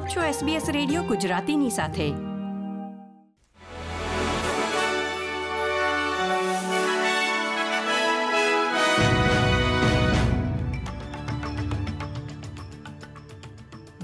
[0.00, 2.12] આપ છો SBS radio ગુજરાતીની સાથે.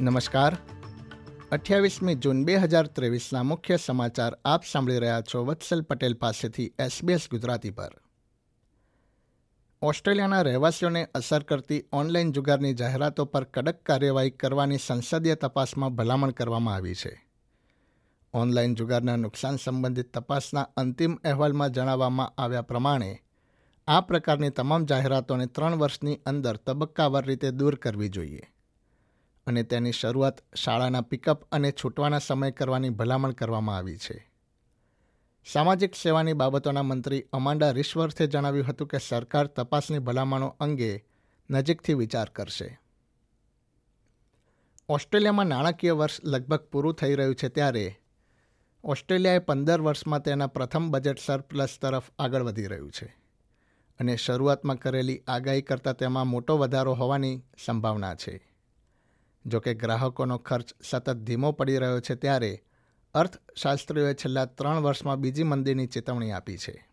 [0.00, 0.56] નમસ્કાર.
[1.52, 7.28] અઠ્યાવીસમી જૂન બે હજાર ત્રેવીસના મુખ્ય સમાચાર આપ સાંભળી રહ્યા છો વત્સલ પટેલ પાસેથી એસબીએસ
[7.30, 8.05] ગુજરાતી પર.
[9.82, 16.74] ઓસ્ટ્રેલિયાના રહેવાસીઓને અસર કરતી ઓનલાઈન જુગારની જાહેરાતો પર કડક કાર્યવાહી કરવાની સંસદીય તપાસમાં ભલામણ કરવામાં
[16.74, 17.26] આવી છે.
[18.34, 23.22] ઓનલાઈન જુગારના નુકસાન સંબંધિત તપાસના અંતિમ અહેવાલમાં જણાવવામાં આવ્યા પ્રમાણે,
[23.88, 28.52] આ પ્રકારની તમામ જાહેરાતોને ત્રણ વર્ષની અંદર તબક્કાવાર રીતે દૂર કરવી જોઈએ
[29.46, 34.35] અને તેની શરૂઆત શાળાના પિકઅપ અને છૂટવાના સમય કરવાની ભલામણ કરવામાં આવી છે.
[35.52, 41.04] સામાજિક સેવાની બાબતોના મંત્રી અમાન્ડા રિશ્વર્થે જણાવ્યું હતું કે સરકાર તપાસની ભલામણો અંગે
[41.50, 42.80] નજીકથી વિચાર કરશે.
[44.88, 47.96] ઓસ્ટ્રેલિયામાં નાણાકીય વર્ષ લગભગ પૂરું થઈ રહ્યું છે ત્યારે
[48.84, 53.16] ઓસ્ટ્રેલિયાએ પંદર વર્ષમાં તેના પ્રથમ બજેટ સરપ્લસ તરફ આગળ વધી રહ્યું છે
[53.98, 58.52] અને શરૂઆતમાં કરેલી આગાહી કરતાં તેમાં મોટો વધારો હોવાની સંભાવના છે.
[59.46, 62.62] જોકે ગ્રાહકોનો ખર્ચ સતત ધીમો પડી રહ્યો છે ત્યારે
[63.16, 66.88] અર્થશાસ્ત્રીઓએ છેલ્લા ત્રણ વર્ષમાં બીજી મંદીની ચેતવણી આપી છે.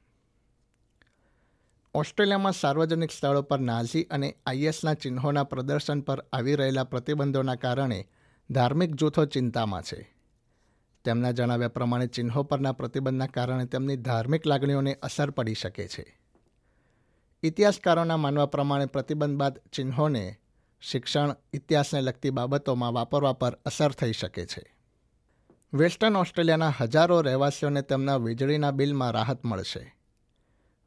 [1.93, 8.07] ઓસ્ટ્રેલિયામાં સાર્વજનિક સ્થળો પર નાઝી અને આઈએસના ચિહ્નોના પ્રદર્શન પર આવી રહેલા પ્રતિબંધોના કારણે
[8.51, 10.15] ધાર્મિક જૂથો ચિંતામાં છે.
[11.05, 16.19] તેમના જણાવ્યા પ્રમાણે ચિહ્નો પરના પ્રતિબંધના કારણે તેમની ધાર્મિક લાગણીઓને અસર પડી શકે છે.
[17.43, 20.35] ઇતિહાસકારોના માનવા પ્રમાણે પ્રતિબંધ બાદ ચિહ્નોને
[20.81, 24.72] શિક્ષણ, ઇતિહાસને લગતી બાબતોમાં વાપરવા પર અસર થઈ શકે છે.
[25.73, 29.95] વેસ્ટર્ન ઓસ્ટ્રેલિયાના હજારો રહેવાસીઓને તેમના વીજળીના બિલમાં રાહત મળશે.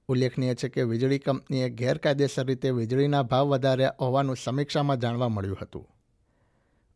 [0.08, 5.86] ઉલ્લેખનીય છે કે વીજળી કંપનીએ ગેરકાયદેસર રીતે વીજળીના ભાવ વધાર્યા હોવાનું સમીક્ષામાં જાણવા મળ્યું હતું.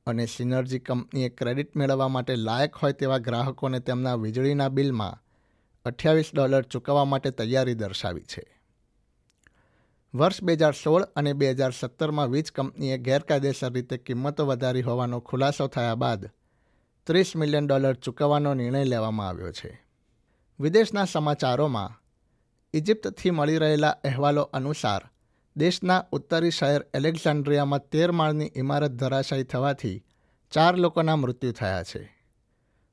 [0.07, 5.23] અને સિનર્જી કંપનીએ ક્રેડિટ મેળવવા માટે લાયક હોય તેવા ગ્રાહકોને તેમના વીજળીના બિલમાં
[5.85, 8.61] અઠ્યાવીસ ડોલર ચૂકવવા માટે તૈયારી દર્શાવી છે.
[10.15, 15.21] વર્ષ બે હજાર સોળ અને બે હજાર સત્તરમાં વીજ કંપનીએ ગેરકાયદેસર રીતે કિંમતો વધારી હોવાનો
[15.21, 16.31] ખુલાસો થયા બાદ
[17.07, 19.85] ત્રીસ મિલિયન ડોલર ચૂકવવાનો નિર્ણય લેવામાં આવ્યો છે.
[20.61, 22.01] વિદેશના સમાચારોમાં
[22.75, 25.03] ઇજિપ્તથી મળી રહેલા અહેવાલો અનુસાર,
[25.57, 30.05] દેશના ઉત્તરી શહેર એલેક્ઝાન્ડ્રિયામાં તેર માળની ઇમારત ધરાશાયી થવાથી
[30.51, 32.17] ચાર લોકોના મૃત્યુ થયા છે.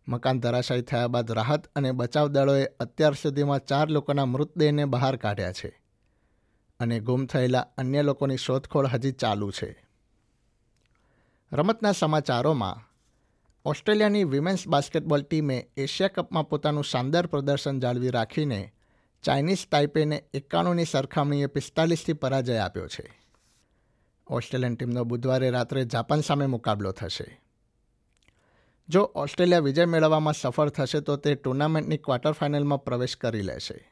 [0.07, 5.51] મકાન ધરાશાયી થયા બાદ રાહત અને બચાવ દળોએ અત્યાર સુધીમાં ચાર લોકોના મૃતદેહને બહાર કાઢ્યા
[5.51, 5.81] છે
[6.79, 9.87] અને ગુમ થયેલા અન્ય લોકોની શોધખોળ હજી ચાલુ છે.
[11.51, 12.86] રમતના સમાચારોમાં
[13.67, 18.73] ઓસ્ટ્રેલિયાની વિમેન્સ બાસ્કેટબોલ ટીમે એશિયા કપમાં પોતાનું શાનદાર પ્રદર્શન જાળવી રાખીને
[19.23, 23.21] ચાઇનીઝ તાઇપેને એકાણુંની સરખામણીએ પિસ્તાલીસથી પરાજય આપ્યો છે.
[24.27, 27.41] ઓસ્ટ્રેલિયન ટીમનો બુધવારે રાત્રે જાપાન સામે મુકાબલો થશે.
[28.89, 33.91] જો ઓસ્ટ્રેલિયા વિજય મેળવવામાં સફળ થશે તો તે ટુર્નામેન્ટની ક્વાર્ટર ફાઇનલમાં પ્રવેશ કરી લેશે.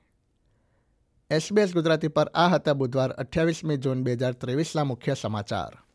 [1.29, 5.94] એસબીએસ ગુજરાતી પર આ હતા બુધવાર અઠ્યાવીસમી જૂન બે હજાર ત્રેવીસના મુખ્ય સમાચાર.